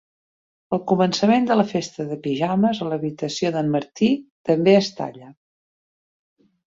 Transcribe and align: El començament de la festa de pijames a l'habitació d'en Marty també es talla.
El 0.75 0.79
començament 0.91 1.43
de 1.51 1.57
la 1.59 1.65
festa 1.73 2.05
de 2.13 2.17
pijames 2.23 2.79
a 2.79 2.87
l'habitació 2.89 3.51
d'en 3.57 3.69
Marty 3.77 4.09
també 4.51 4.75
es 4.79 4.93
talla. 5.01 5.31